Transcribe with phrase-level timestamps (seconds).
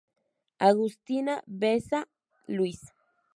[0.69, 2.81] Agustina Bessa-Luís